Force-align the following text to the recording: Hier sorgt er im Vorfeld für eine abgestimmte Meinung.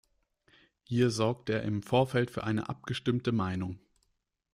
Hier 0.81 1.11
sorgt 1.11 1.51
er 1.51 1.61
im 1.61 1.83
Vorfeld 1.83 2.31
für 2.31 2.43
eine 2.43 2.69
abgestimmte 2.69 3.31
Meinung. 3.31 3.79